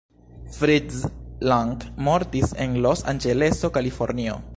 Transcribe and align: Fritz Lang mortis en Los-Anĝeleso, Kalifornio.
Fritz 0.53 1.01
Lang 1.51 1.75
mortis 2.07 2.55
en 2.65 2.81
Los-Anĝeleso, 2.87 3.71
Kalifornio. 3.77 4.39